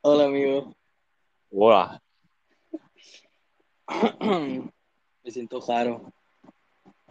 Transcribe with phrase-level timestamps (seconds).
[0.00, 0.74] Hola, amigo.
[1.50, 2.00] Hola.
[4.20, 6.12] Me siento raro.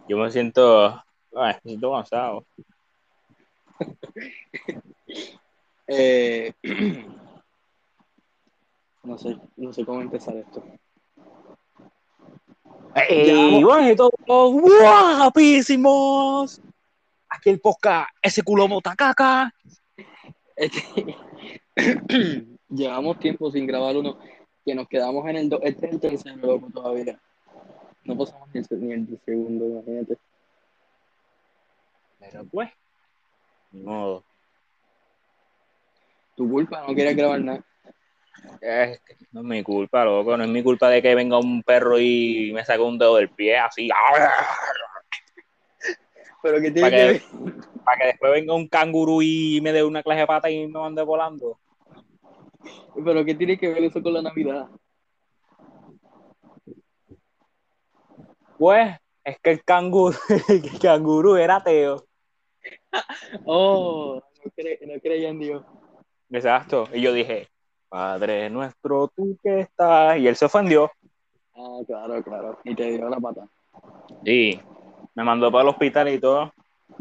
[0.08, 1.02] Yo me siento,
[1.34, 2.46] ay, me siento cansado.
[5.88, 6.52] Eh,
[9.04, 10.64] no sé, no sé cómo empezar esto.
[13.08, 13.62] ¡Ey!
[13.62, 16.60] ¡Bueno, todos guapísimos!
[17.28, 19.54] Aquí el podcast, ese culo motacaca.
[20.56, 21.14] Este,
[22.68, 24.18] llevamos tiempo sin grabar uno
[24.64, 27.20] que nos quedamos en el do- este es el tercero loco todavía.
[28.04, 28.66] No pasamos ni el,
[29.06, 30.16] ni el segundo, imagínate.
[32.18, 32.70] Pero pues,
[33.72, 34.24] ni modo.
[36.34, 37.64] Tu culpa, no quieres grabar nada.
[38.60, 38.98] Que
[39.32, 40.36] no es mi culpa, loco.
[40.36, 43.28] No es mi culpa de que venga un perro y me saque un dedo del
[43.30, 43.88] pie así.
[46.42, 47.12] Pero que tiene ¿Para que qué?
[47.12, 47.22] ver.
[47.84, 50.78] Para que después venga un canguro y me dé una clase de pata y me
[50.78, 51.58] mande volando.
[53.04, 54.68] Pero que tiene que ver eso con la Navidad.
[58.58, 60.16] Pues, es que el canguro,
[60.48, 62.04] el canguro era ateo.
[63.44, 65.64] Oh, no, cre- no creía en Dios.
[66.30, 66.88] Exacto.
[66.92, 67.48] Y yo dije,
[67.88, 70.18] Padre nuestro, tú que estás.
[70.18, 70.90] Y él se ofendió.
[71.54, 72.58] Ah, claro, claro.
[72.64, 73.46] Y te dio la pata.
[74.24, 74.60] Sí.
[75.14, 76.52] Me mandó para el hospital y todo.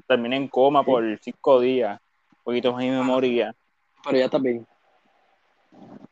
[0.08, 2.00] Terminé en coma por cinco días.
[2.32, 3.56] Un poquito más y me moría.
[4.04, 4.66] Pero ya está bien.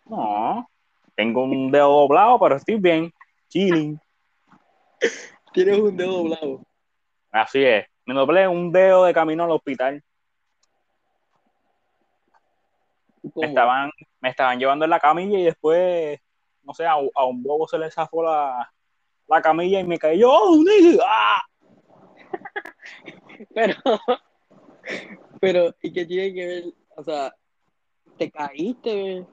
[0.06, 0.68] No.
[1.16, 3.14] Tengo un dedo doblado, pero estoy bien.
[3.50, 4.00] Chilling.
[5.54, 6.62] Tienes un dedo doblado.
[7.32, 7.86] Así es.
[8.06, 10.04] Me doblé un dedo de camino al hospital.
[13.36, 16.20] Me estaban, me estaban llevando en la camilla y después,
[16.64, 18.70] no sé, a, a un bobo se le zafó la,
[19.28, 20.30] la camilla y me cayó.
[20.32, 20.64] ¡Oh!
[21.06, 21.42] ¡Ah!
[23.54, 23.76] Pero,
[25.40, 26.64] pero, ¿y qué tiene que ver?
[26.96, 27.34] O sea,
[28.18, 29.26] ¿te caíste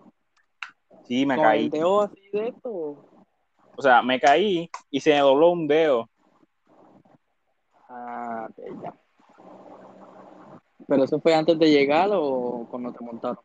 [1.06, 1.64] Sí, me con caí.
[1.64, 2.70] el dedo así de esto?
[3.76, 6.08] O sea, me caí y se me dobló un dedo.
[7.88, 8.94] Ah, ok, ya.
[10.86, 13.38] ¿Pero eso fue antes de llegar o cuando te montaron?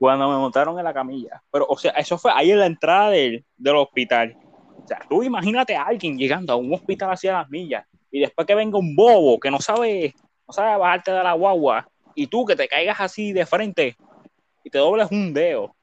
[0.00, 1.42] cuando me montaron en la camilla.
[1.52, 4.34] Pero, o sea, eso fue ahí en la entrada del, del hospital.
[4.82, 8.46] O sea, tú imagínate a alguien llegando a un hospital hacia las millas y después
[8.46, 10.14] que venga un bobo que no sabe,
[10.48, 13.94] no sabe bajarte de la guagua y tú que te caigas así de frente
[14.64, 15.76] y te dobles un dedo.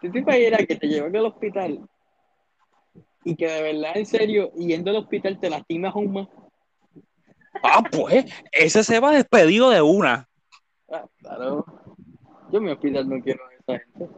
[0.00, 1.88] ¿Tú te imaginas que te llevan al hospital
[3.24, 6.28] y que de verdad, en serio, yendo al hospital te lastimas aún más?
[7.62, 10.28] Ah, pues, ese se va despedido de una.
[10.90, 11.64] Ah, claro.
[12.50, 14.08] Yo en mi hospital no quiero a esa gente.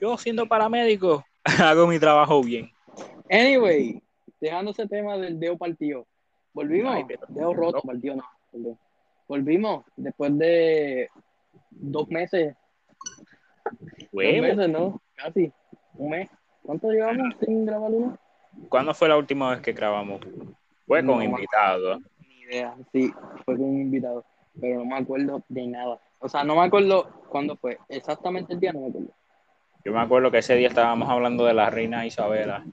[0.00, 2.70] Yo siendo paramédico, hago mi trabajo bien.
[3.30, 4.02] Anyway,
[4.40, 6.06] dejando ese tema del dedo partido.
[6.52, 6.94] Volvimos.
[6.94, 7.82] Ay, pero- dedo roto, no.
[7.82, 8.78] partido no.
[9.28, 11.10] Volvimos después de
[11.80, 12.54] dos meses.
[13.64, 14.42] Dos Huevo.
[14.42, 15.00] meses, ¿no?
[15.16, 15.52] Casi.
[15.94, 16.30] Un mes.
[16.62, 18.18] ¿Cuánto llevamos sin grabar uno?
[18.68, 20.20] ¿Cuándo fue la última vez que grabamos?
[20.86, 22.00] Fue con No, invitados.
[22.20, 22.74] Ni idea.
[22.92, 23.12] Sí,
[23.44, 24.24] fue con un invitado.
[24.60, 26.00] Pero no me acuerdo de nada.
[26.18, 27.78] O sea, no me acuerdo cuándo fue.
[27.88, 29.08] Exactamente el día no me acuerdo.
[29.84, 32.64] Yo me acuerdo que ese día estábamos hablando de la reina Isabela.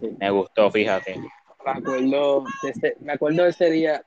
[0.00, 0.16] Sí.
[0.18, 1.16] Me gustó, fíjate.
[1.64, 4.02] Me acuerdo de ese, me acuerdo de ese día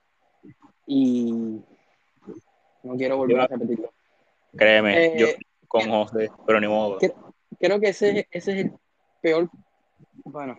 [0.88, 1.62] y
[2.84, 3.90] no quiero volver a repetirlo.
[4.58, 5.28] Créeme, Eh, yo
[5.68, 6.98] con José, pero ni modo.
[7.00, 7.14] ¿qué-
[7.60, 8.74] Creo que ese, ese es el
[9.22, 9.50] peor.
[10.24, 10.58] Bueno,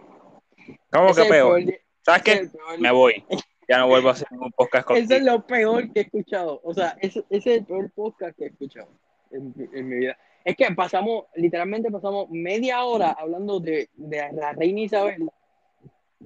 [0.90, 1.64] ¿Cómo ese que es peor?
[1.64, 2.58] peor- ¿Sabes ese es qué?
[2.58, 3.24] peor- Me voy.
[3.68, 5.32] Ya no vuelvo a hacer ningún podcast Eso es contigo.
[5.32, 6.60] lo peor que he escuchado.
[6.62, 8.88] O sea, ese, ese es el peor podcast que he escuchado
[9.32, 10.16] en, en mi vida.
[10.44, 15.28] Es que pasamos, literalmente pasamos media hora hablando de, de la reina Isabel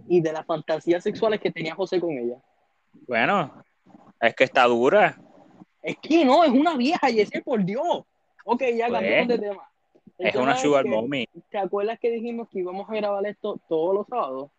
[0.07, 2.37] y de las fantasías sexuales que tenía José con ella.
[3.09, 3.65] Bueno,
[4.21, 5.17] es que está dura.
[5.83, 8.05] Es que no, es una vieja, y ese por Dios.
[8.45, 9.71] Ok, ya Pues, cambiamos de tema.
[10.19, 11.27] El Es tema una sugar que- mommy.
[11.51, 14.51] ¿Te acuerdas que dijimos que íbamos a grabar esto todos los sábados?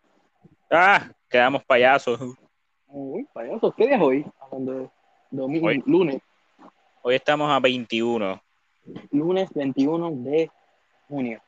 [0.70, 2.18] Ah, quedamos payasos.
[2.88, 4.26] Uy, payaso, ¿qué día es hoy?
[4.40, 4.90] Hablando de
[5.30, 5.82] domingo, Hoy.
[5.86, 6.20] lunes,
[7.02, 8.40] Hoy estamos a 21.
[9.10, 10.50] lunes 21 de
[11.08, 11.40] junio.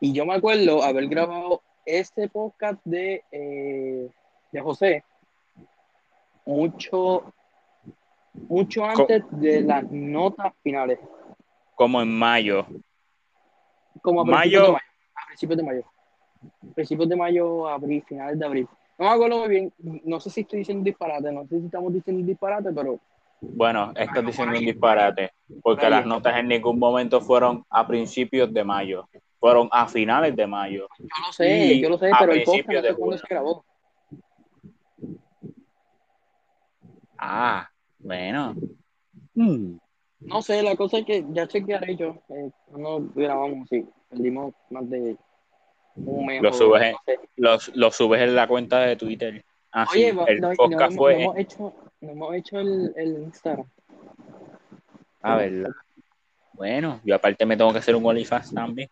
[0.00, 4.08] Y yo me acuerdo haber grabado este podcast de, eh,
[4.52, 5.04] de José
[6.46, 7.32] mucho,
[8.32, 10.98] mucho antes de las notas finales,
[11.74, 12.66] Como en mayo.
[14.02, 14.62] como a Mayo.
[14.62, 14.84] de mayo.
[15.14, 15.82] A principios de mayo.
[16.74, 18.68] Principios de mayo, abril, finales de abril.
[18.98, 19.72] No me acuerdo muy bien,
[20.04, 22.98] no sé si estoy diciendo disparate, no sé si estamos diciendo disparate, pero
[23.40, 25.30] Bueno, estás diciendo un disparate.
[25.62, 29.08] Porque las notas en ningún momento fueron a principios de mayo.
[29.38, 30.86] Fueron a finales de mayo.
[30.98, 33.64] yo lo sé, Y yo lo sé, pero el podcast no sé cuándo se grabó.
[37.18, 37.69] Ah,
[38.00, 38.54] bueno.
[39.34, 39.76] Mm.
[40.20, 42.16] No sé, la cosa es que ya chequearé yo.
[42.28, 43.86] Eh, no grabamos, sí.
[44.10, 45.16] Perdimos más de
[45.96, 46.42] un mes.
[46.42, 47.20] Lo subes en- no sé.
[47.36, 49.44] Lo, lo subes en la cuenta de Twitter.
[49.72, 51.14] Ah, sí, Oye, va- el no, podcast fue.
[51.14, 53.66] no hemos hecho, hemos hecho el, el Instagram.
[55.22, 55.68] A ver.
[56.54, 58.90] Bueno, yo aparte me tengo que hacer un OnlyFans también.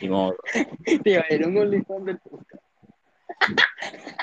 [0.00, 0.34] Y modo.
[1.04, 2.62] Tío, era un OnlyFans del podcast.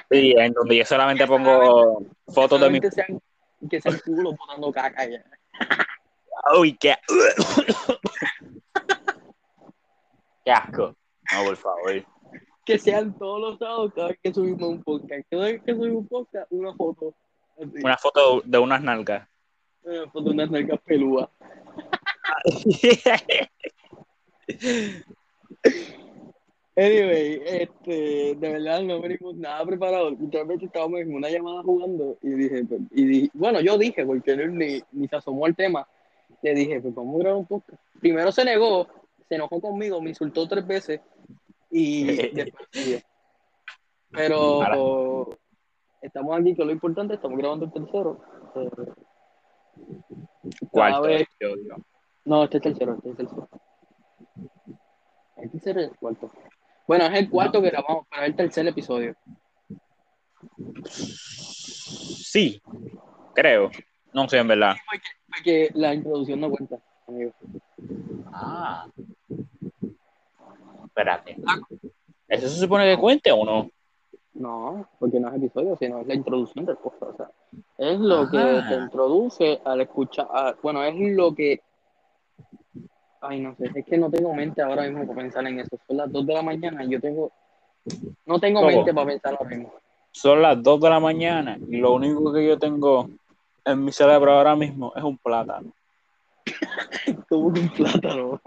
[0.10, 2.80] Sí, en donde yo solamente pongo fotos de mi.
[2.90, 3.22] Sean,
[3.70, 5.24] que sean culos botando caca ya.
[6.58, 6.96] Uy, qué.
[10.46, 10.96] qué asco.
[11.34, 12.06] No, por favor.
[12.66, 15.24] Que sean todos los sábados cada vez que subimos un podcast.
[15.30, 17.14] Cada vez que subimos un podcast, una foto.
[17.58, 19.28] Así, Una foto de unas nalgas.
[19.84, 21.30] una foto de unas nalgas pelúas.
[26.84, 30.20] Anyway, este, de verdad no venimos nada preparados.
[30.20, 34.32] Literalmente estábamos en una llamada jugando y dije, pues, y di- bueno, yo dije, porque
[34.32, 35.88] él ni, ni se asomó al tema,
[36.42, 37.82] le dije, pues vamos a grabar un podcast.
[38.00, 38.88] Primero se negó,
[39.30, 41.02] se enojó conmigo, me insultó tres veces
[41.70, 43.00] y después siguió.
[44.12, 44.60] Pero
[46.02, 48.20] estamos aquí, que es lo importante, estamos grabando el tercero.
[50.72, 51.28] Cuarto vez-
[52.26, 53.50] no, este es el tercero, este es el tercero.
[55.38, 56.32] El tercero es el cuarto.
[56.92, 59.16] Bueno, es el cuarto que grabamos, pero es el tercer episodio.
[60.90, 62.62] Sí,
[63.34, 63.72] creo.
[64.14, 64.76] No sé, en verdad.
[65.26, 67.32] Porque la introducción no cuenta, amigo.
[68.34, 68.88] Ah.
[70.84, 71.38] Espérate.
[72.28, 73.70] ¿Eso se supone que cuente o no?
[74.34, 77.04] No, porque no es episodio, sino es la introducción del podcast.
[77.14, 77.32] O sea,
[77.78, 80.28] es lo que te introduce al escuchar.
[80.30, 81.62] a- bueno, es lo que.
[83.22, 85.78] Ay, no sé, es que no tengo mente ahora mismo para pensar en eso.
[85.88, 87.32] Son las 2 de la mañana y yo tengo.
[88.26, 88.76] No tengo ¿Cómo?
[88.76, 89.74] mente para pensar ahora mismo.
[90.12, 93.10] Son las 2 de la mañana y lo único que yo tengo
[93.64, 95.72] en mi cerebro ahora mismo es un plátano.
[97.30, 98.42] Que un plátano.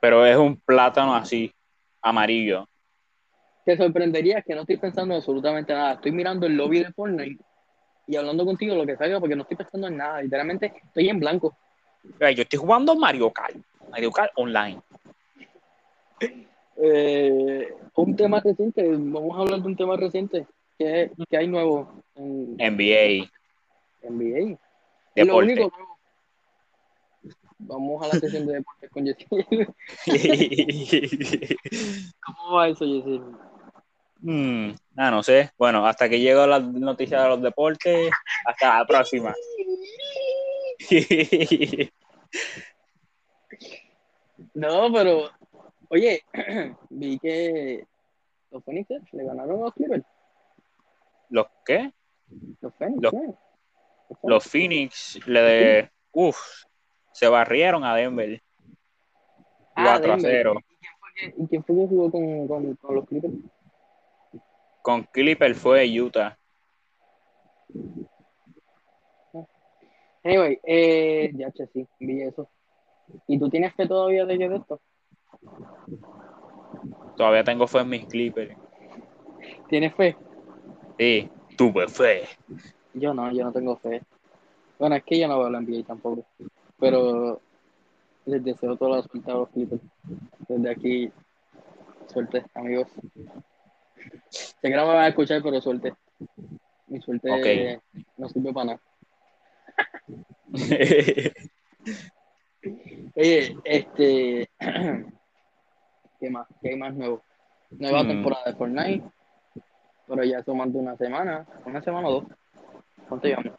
[0.00, 1.52] Pero es un plátano así,
[2.02, 2.66] amarillo.
[3.64, 5.94] Te sorprendería que no estoy pensando en absolutamente nada.
[5.94, 7.42] Estoy mirando el lobby de Fortnite
[8.06, 10.22] y hablando contigo lo que salga porque no estoy pensando en nada.
[10.22, 11.56] Literalmente estoy en blanco.
[12.20, 13.56] Yo estoy jugando Mario Kart.
[14.12, 14.80] Kart online.
[16.76, 20.46] Eh, un tema reciente, vamos a hablar de un tema reciente.
[20.78, 23.30] ¿Qué, qué hay nuevo en NBA.
[24.02, 24.50] NBA?
[24.50, 24.58] Lo
[25.14, 25.52] Deporte.
[25.52, 25.94] único nuevo.
[27.58, 29.26] Vamos a la sesión de deportes con Yesir.
[32.20, 33.20] ¿Cómo va eso, Yesir?
[34.20, 35.50] Hmm, ah, no sé.
[35.56, 38.10] Bueno, hasta que llegó la noticia de los deportes,
[38.46, 39.34] hasta la próxima.
[44.54, 45.30] No, pero,
[45.88, 46.22] oye,
[46.90, 47.86] vi que
[48.50, 50.04] los Phoenix le ganaron a los Clippers.
[51.28, 51.92] ¿Los qué?
[52.60, 53.14] Los Phoenix, Los-.
[54.22, 55.26] Los Phoenix.
[55.26, 55.90] Le de.
[56.12, 56.38] Uf,
[57.12, 58.40] se barrieron a Denver.
[59.74, 60.46] Ah, 4 a Denver.
[60.46, 60.60] 0.
[61.36, 63.34] ¿Y quién fue que, jugó con, con, con los Clippers?
[64.82, 66.38] Con Clipper fue Utah.
[70.22, 72.48] Anyway, eh, ya, che, sí, vi eso.
[73.26, 74.80] ¿Y tú tienes fe todavía de que de esto?
[77.16, 78.56] Todavía tengo fe en mis Clippers.
[79.68, 80.16] ¿Tienes fe?
[80.98, 82.28] Sí, tuve fe.
[82.94, 84.02] Yo no, yo no tengo fe.
[84.78, 86.26] Bueno, es que yo no veo la NBA tampoco.
[86.78, 87.40] Pero
[88.26, 89.82] les deseo toda la suerte a los Clippers.
[90.48, 91.12] Desde aquí,
[92.06, 92.88] suerte, amigos.
[94.28, 95.94] Sé que no me van a escuchar, pero suerte.
[96.88, 97.82] Mi suerte Ok.
[98.16, 98.80] no sirve para nada.
[103.16, 104.50] Oye, este.
[106.20, 106.46] ¿Qué más?
[106.60, 107.22] ¿Qué hay más nuevo?
[107.70, 108.08] Nueva Hmm.
[108.08, 109.04] temporada de Fortnite.
[110.06, 111.46] Pero ya de una semana.
[111.64, 112.24] Una semana o dos.
[113.08, 113.52] ¿Cuánto llevamos?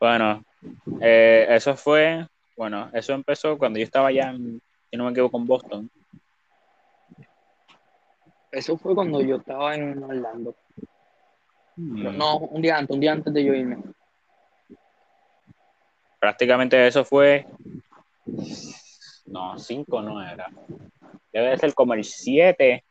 [0.00, 0.42] bueno,
[1.00, 2.26] eh, eso fue.
[2.56, 5.90] Bueno, eso empezó cuando yo estaba allá, en, si no me equivoco, en Boston.
[8.50, 10.54] Eso fue cuando yo estaba en Orlando.
[11.76, 12.16] Hmm.
[12.16, 13.78] No, un día antes, un día antes de yo irme.
[16.18, 17.46] Prácticamente eso fue.
[19.26, 20.48] No, 5 no era.
[21.32, 22.84] Debe de ser como el 7.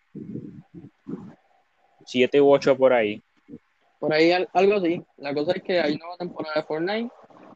[2.06, 3.22] 7 u 8 por ahí.
[4.00, 5.04] Por ahí al- algo así.
[5.18, 7.10] La cosa es que hay nueva temporada de Fortnite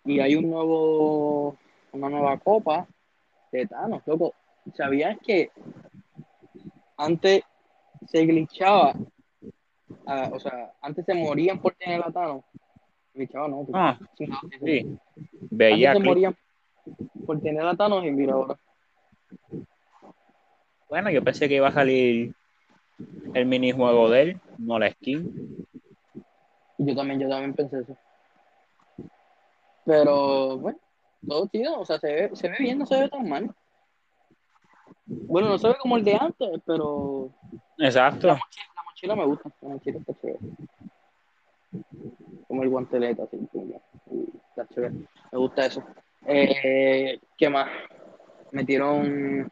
[0.05, 1.57] y hay un nuevo,
[1.93, 2.85] una nueva copa
[3.51, 4.33] de Thanos, loco.
[4.75, 5.51] ¿Sabías que
[6.97, 7.43] antes
[8.07, 8.93] se glitchaba?
[10.05, 12.43] ah, o sea, antes se morían por tener a Thanos.
[13.13, 13.65] Glitchaba, no.
[13.73, 14.25] Ah, sí,
[14.65, 14.79] sí.
[14.83, 16.35] Antes Veía se morían
[17.25, 18.57] por tener a Thanos y mira ahora.
[20.89, 22.35] Bueno, yo pensé que iba a salir
[23.33, 25.65] el minijuego de él, no la skin.
[26.77, 27.97] Yo también, yo también pensé eso.
[29.85, 30.79] Pero, bueno,
[31.27, 33.53] todo chido, o sea, se ve, se ve bien, no se ve tan mal.
[35.05, 37.31] Bueno, no se ve como el de antes, pero
[37.77, 38.27] Exacto.
[38.27, 40.39] la mochila, la mochila me gusta, la mochila está chévere.
[42.47, 43.81] Como el guantelete, así, como,
[44.49, 44.93] está chévere.
[45.31, 45.83] Me gusta eso.
[46.27, 47.69] Eh, ¿Qué más?
[48.51, 49.51] Metieron...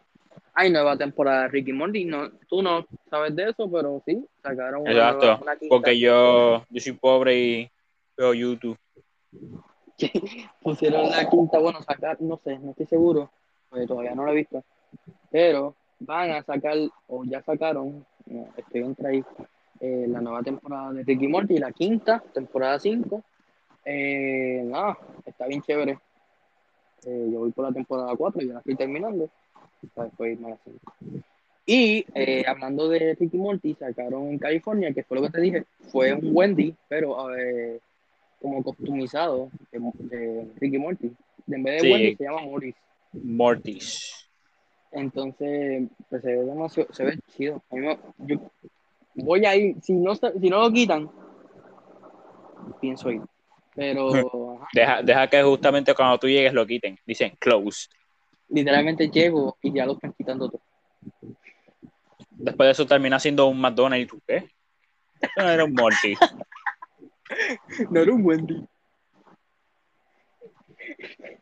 [0.53, 2.03] Hay nueva temporada de Ricky Morty.
[2.03, 5.75] No, tú no sabes de eso, pero sí, sacaron una, Exacto, nueva- una quinta.
[5.75, 7.71] Porque yo, yo soy pobre y
[8.17, 8.77] veo YouTube.
[10.61, 13.31] pusieron la quinta, bueno, sacar, no sé, no estoy seguro,
[13.69, 14.63] porque todavía no lo he visto,
[15.29, 16.75] pero van a sacar,
[17.07, 19.23] o ya sacaron, no, estoy entre ahí,
[19.79, 23.23] eh, la nueva temporada de Ricky Morty, la quinta, temporada 5.
[23.85, 25.97] Eh, nada, está bien chévere.
[27.05, 29.29] Eh, yo voy por la temporada 4, ya la estoy terminando,
[29.93, 30.93] para después irme a la 5.
[31.65, 35.65] Y eh, hablando de Ricky Morty, sacaron en California, que fue lo que te dije,
[35.91, 37.79] fue un Wendy, pero eh,
[38.41, 41.11] como customizado de, de Ricky Morty.
[41.47, 41.91] En vez de Sí.
[41.93, 42.75] Wendy se llama Morris.
[43.13, 44.29] Mortis.
[44.91, 47.61] Entonces, pues se ve demasiado, se ve chido.
[47.71, 48.37] A mí me- yo
[49.15, 51.09] voy a ir, si no, si no lo quitan,
[52.79, 53.21] pienso ir.
[53.75, 54.09] Pero
[54.57, 56.97] ajá, Deja, deja que justamente cuando tú llegues lo quiten.
[57.05, 57.89] Dicen closed.
[58.49, 60.61] literalmente llego y ya lo están quitando todo.
[62.31, 64.49] Después de eso termina siendo un McDonald's y tú, ¿qué?
[65.21, 66.15] Eso no era un Morty.
[67.89, 68.61] No era un Wendy.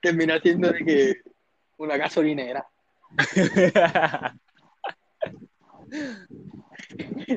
[0.02, 1.16] Termina siendo de que
[1.78, 2.68] una gasolinera.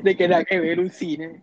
[0.03, 1.41] De que nada que ver un cine.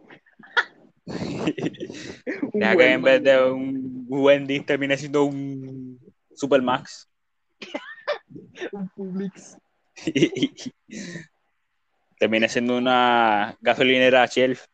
[2.52, 5.98] Deja que en vez de un Wendy termine siendo un
[6.34, 7.08] Supermax.
[8.72, 9.56] un Publix.
[12.18, 14.66] termine siendo una gasolinera Shelf.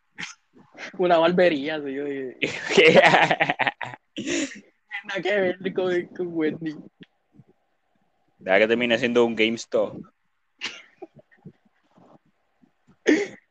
[0.99, 3.01] Una barbería, sí, yo dije.
[5.05, 6.77] Nada que ver con, con Wendy.
[8.39, 10.03] Deja que termine siendo un GameStop.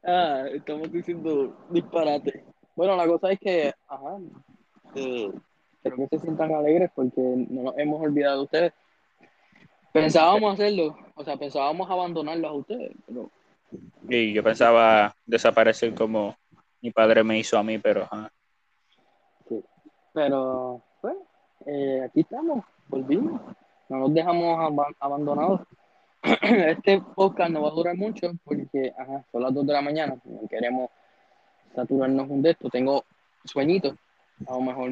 [0.04, 2.46] Ah, estamos diciendo disparate.
[2.76, 4.18] Bueno, la cosa es que, ajá,
[4.96, 5.32] eh,
[5.82, 8.74] creo que se sientan alegres porque no nos hemos olvidado de ustedes.
[9.94, 13.30] Pensábamos hacerlo, o sea, pensábamos abandonarlos a ustedes, pero
[14.10, 16.36] Y yo pensaba desaparecer como
[16.82, 18.32] mi padre me hizo a mí, pero ajá.
[20.14, 21.16] Pero, pues,
[21.66, 23.42] eh, aquí estamos, volvimos.
[23.90, 25.62] No nos dejamos aba- abandonados.
[26.42, 30.18] Este podcast no va a durar mucho porque, ajá, son las 2 de la mañana.
[30.24, 30.90] No queremos
[31.76, 32.70] saturarnos un de esto.
[32.70, 33.06] Tengo
[33.44, 33.96] sueñito.
[34.48, 34.92] A lo mejor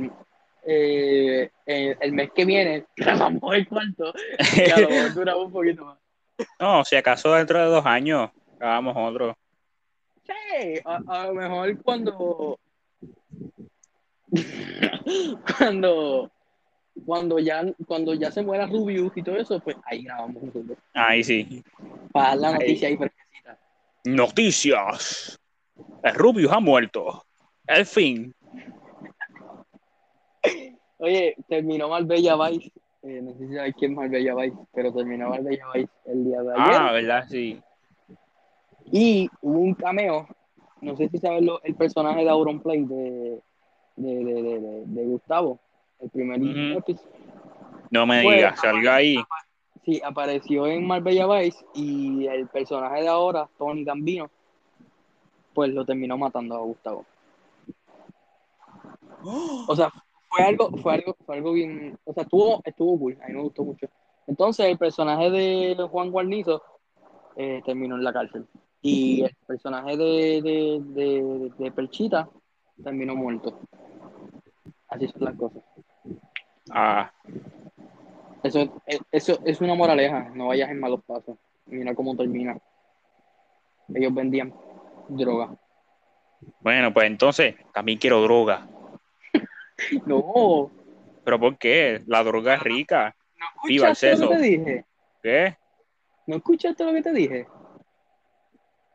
[0.65, 4.13] eh, eh, el mes que viene grabamos el cuarto
[4.55, 5.97] y a lo mejor duramos un poquito más.
[6.59, 9.37] No, si acaso dentro de dos años hagamos otro.
[10.25, 12.59] Sí, a, a lo mejor cuando
[15.57, 16.31] cuando
[17.05, 20.77] cuando ya cuando ya se muera Rubius y todo eso, pues ahí grabamos nosotros.
[20.93, 21.63] Ahí sí.
[22.11, 22.53] Para la Ahí.
[22.53, 23.59] noticia ahí fresquecita.
[24.05, 25.39] Noticias.
[26.11, 27.23] Rubius ha muerto.
[27.67, 28.33] El fin.
[30.97, 32.71] Oye, terminó Marbella Vice.
[33.03, 36.41] Eh, no sé si sabes quién es Marbella Vice, pero terminó Marbella Vice el día
[36.41, 36.75] de ayer.
[36.79, 37.25] Ah, ¿verdad?
[37.29, 37.61] Sí.
[38.91, 40.27] Y hubo un cameo.
[40.81, 43.41] No sé si sabes lo- el personaje de Auronplay de,
[43.95, 45.59] de, de, de, de- de Gustavo.
[45.99, 46.79] El primer Ujú.
[46.79, 47.11] episodio.
[47.89, 49.15] No me Pues, digas, salió ahí.
[49.85, 54.29] Sí, apareció en Marbella Vice y el personaje de ahora, Tony Gambino,
[55.53, 57.05] pues lo terminó matando a Gustavo.
[59.67, 59.89] O sea,
[60.29, 63.41] fue algo, fue algo, fue algo bien, o sea, estuvo, estuvo cool, a mí me
[63.41, 63.87] gustó mucho.
[64.27, 66.61] Entonces el personaje de Juan Guarnizo
[67.35, 68.45] eh, terminó en la cárcel.
[68.81, 72.27] Y el personaje de, de, de, de Perchita
[72.83, 73.59] terminó muerto.
[74.89, 75.63] Así son las cosas.
[76.69, 77.11] Ah,
[78.43, 81.37] Eso, eh, eso es una moraleja, no vayas en malos pasos.
[81.65, 82.57] Mira cómo termina.
[83.93, 84.53] Ellos vendían
[85.09, 85.55] droga.
[86.59, 88.67] bueno, pues entonces también quiero droga.
[90.05, 90.71] No,
[91.23, 92.01] ¿Pero por qué?
[92.05, 93.15] La droga es rica.
[93.37, 94.85] ¿no Viva el lo que te dije?
[95.21, 95.57] ¿Qué?
[96.27, 97.47] ¿No escuchaste lo que te dije?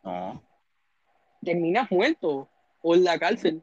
[0.03, 0.43] No.
[1.43, 2.49] Terminas muerto
[2.83, 3.63] o en la cárcel.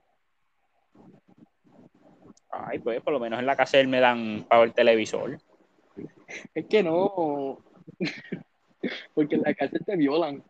[2.49, 5.39] Ay, pues por lo menos en la él me dan para el televisor.
[6.53, 7.59] Es que no.
[9.13, 10.43] Porque en la cárcel te violan.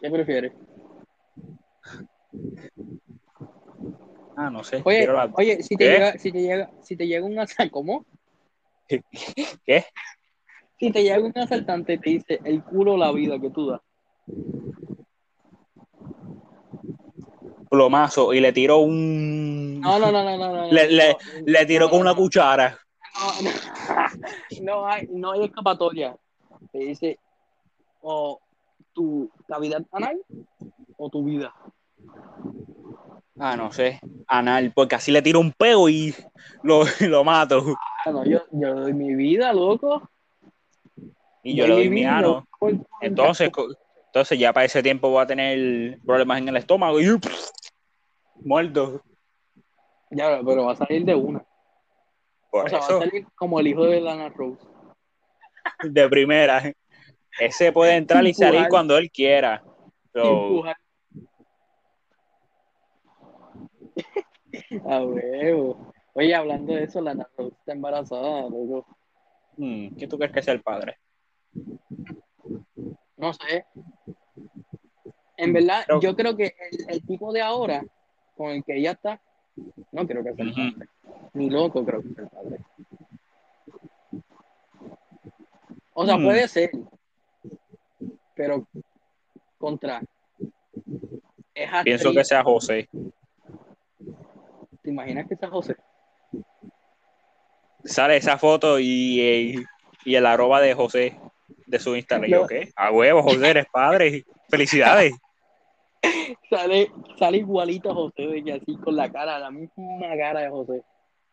[0.00, 0.52] ¿Qué prefieres?
[4.36, 4.82] Ah, no sé.
[4.84, 8.04] Oye, la- oye, si te llega, si te llega, si te llega un asaltante, ¿cómo?
[9.64, 9.84] ¿Qué?
[10.78, 13.66] Si te llega un asaltante y te dice el culo o la vida que tú
[13.66, 13.80] das.
[17.68, 19.80] Plomazo y le tiró un.
[19.80, 20.72] No, no, no, no, no, no.
[20.72, 22.78] Le- le- no, Le tiró no, con una cuchara.
[23.42, 23.50] no,
[24.62, 26.16] no, hay, no hay escapatoria.
[26.72, 27.18] Te dice
[28.00, 28.40] o
[28.92, 30.20] tu cavidad anal
[30.96, 31.52] o tu vida.
[33.38, 34.00] Ah, no sé.
[34.26, 36.14] Anal, porque así le tiro un peo y
[36.62, 37.64] lo, lo mato.
[38.04, 40.10] Ah, no, yo, yo doy mi vida, loco.
[41.42, 42.46] Y yo le doy mi ano.
[43.00, 43.50] Entonces,
[44.06, 47.06] entonces ya para ese tiempo voy a tener problemas en el estómago y
[48.42, 49.02] muerto.
[50.10, 51.44] Ya, pero va a salir de una.
[52.50, 54.66] Por o sea, va a salir como el hijo de Lana Rose.
[55.84, 56.72] de primera.
[57.38, 59.62] Ese puede entrar y salir cuando él quiera.
[60.12, 60.76] So, Empujar.
[64.88, 65.92] A huevo.
[66.14, 68.46] Oye, hablando de eso, Lana Rose está embarazada,
[69.56, 70.96] hmm, ¿Qué tú crees que es el padre?
[73.16, 73.66] No sé.
[75.36, 77.84] En verdad, Pero- yo creo que el, el tipo de ahora
[78.36, 79.20] con el que ella está,
[79.92, 80.88] no creo que sea el padre.
[81.34, 82.58] Ni loco creo que sea el padre.
[85.94, 86.24] O sea, Hmm.
[86.24, 86.70] puede ser.
[88.34, 88.66] Pero
[89.58, 90.00] contra.
[91.54, 92.88] Es Pienso que sea José.
[94.88, 95.76] ¿Te imaginas que sea José?
[97.84, 99.62] Sale esa foto y,
[100.06, 101.20] y el arroba de José
[101.66, 102.30] de su Instagram.
[102.30, 102.46] Yo.
[102.46, 102.70] ¿qué?
[102.74, 104.24] A huevo, José, eres padre.
[104.48, 105.12] Felicidades.
[106.48, 110.82] Sale, sale igualito José, de que así con la cara, la misma cara de José.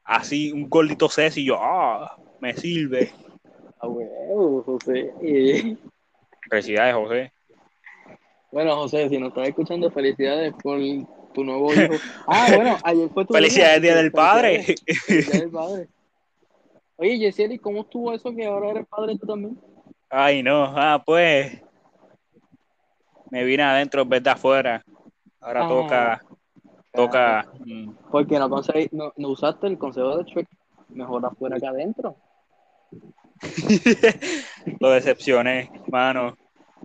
[0.03, 3.13] Así, un gordito Ceci y yo, ah, me sirve.
[3.79, 5.13] A huevo, José.
[6.49, 7.31] Felicidades, José.
[8.51, 10.77] Bueno, José, si nos estás escuchando, felicidades por
[11.35, 11.93] tu nuevo hijo.
[12.27, 14.65] Ah, bueno, ayer fue tu Felicidades, Día del Padre.
[15.07, 15.87] Día del Padre.
[16.97, 19.59] Oye, Yesieli, ¿cómo estuvo eso que ahora eres padre tú también?
[20.09, 21.61] Ay, no, ah, pues.
[23.29, 24.83] Me vine adentro en vez de afuera.
[25.41, 25.67] Ahora Ah.
[25.69, 26.21] toca,
[26.93, 27.47] toca.
[27.65, 30.47] mm, Porque no, conseguí- no, no usaste el consejo de Shrek.
[30.89, 32.15] Mejor afuera que adentro.
[34.79, 36.37] lo decepcioné, mano.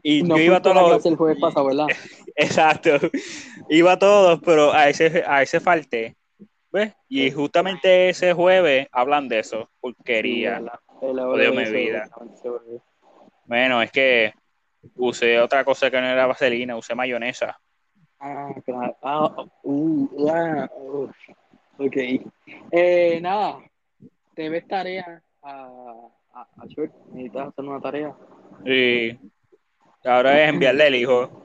[0.03, 1.87] Y No yo iba todos los, el jueves pasado, ¿verdad?
[2.41, 2.91] Exacto.
[3.69, 6.17] Iba a todos, pero a ese, a ese falté.
[6.73, 6.95] ¿Ves?
[7.09, 9.69] Y justamente ese jueves hablan de eso.
[9.81, 10.59] Porquería.
[10.59, 12.09] Sí, Odio mi vida.
[13.45, 14.33] Bueno, es que
[14.97, 17.59] usé otra cosa que no era vaselina, usé mayonesa.
[18.21, 18.97] Ah, claro.
[19.03, 21.11] Ah, uh, ah, uh,
[21.79, 21.97] ok.
[22.71, 23.59] Eh, nada,
[24.35, 25.69] te ves tarea a,
[26.35, 26.93] a, a Shrek.
[27.13, 28.15] Necesitas hacer una tarea.
[28.65, 29.19] Y
[30.05, 31.40] ahora es enviarle el hijo.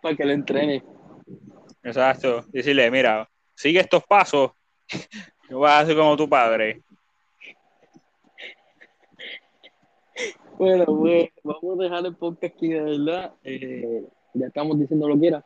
[0.00, 0.82] Para que lo entrene.
[1.82, 2.44] Exacto.
[2.48, 4.50] Decirle, mira, sigue estos pasos.
[5.48, 6.82] No vas a hacer como tu padre.
[10.58, 13.34] Bueno, pues vamos a dejar el podcast aquí, de verdad.
[13.44, 15.44] Eh, ya estamos diciendo lo que era.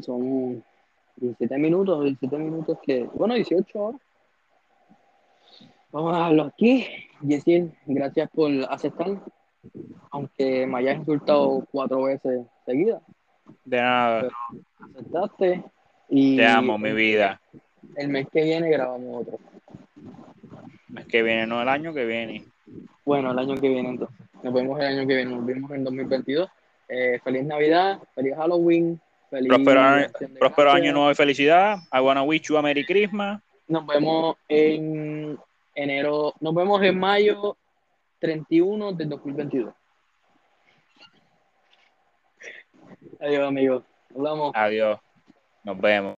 [0.00, 0.64] Son
[1.16, 4.00] 17 minutos, 17 minutos que, bueno, 18 horas.
[5.90, 6.86] Vamos a dejarlo aquí.
[7.22, 9.20] Yesir, gracias por aceptar.
[10.10, 13.02] Aunque me hayas insultado cuatro veces seguidas,
[13.66, 14.28] De nada.
[14.80, 15.62] aceptaste.
[16.08, 17.40] Y Te amo, mi vida.
[17.96, 19.38] El mes que viene grabamos otro.
[20.96, 22.44] Es que viene, no el año que viene.
[23.04, 24.16] Bueno, el año que viene entonces.
[24.42, 26.48] Nos vemos el año que viene, nos vemos en 2022.
[26.88, 29.48] Eh, feliz Navidad, feliz Halloween, feliz
[30.38, 31.78] Próspero, año nuevo y felicidad.
[31.92, 33.40] I wanna wish you a Merry Christmas.
[33.66, 35.36] Nos vemos en
[35.74, 37.56] enero, nos vemos en mayo
[38.20, 39.74] 31 del 2022.
[43.20, 43.82] Adiós, amigos.
[44.14, 44.52] Hablamos.
[44.54, 44.98] Adiós.
[45.64, 46.15] Nos vemos.